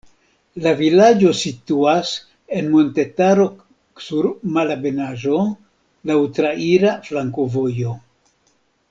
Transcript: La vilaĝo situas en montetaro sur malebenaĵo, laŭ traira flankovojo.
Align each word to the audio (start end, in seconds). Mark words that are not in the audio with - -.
La 0.65 0.71
vilaĝo 0.77 1.31
situas 1.39 2.13
en 2.59 2.71
montetaro 2.75 3.45
sur 4.05 4.29
malebenaĵo, 4.55 5.43
laŭ 6.13 6.17
traira 6.39 6.95
flankovojo. 7.09 7.93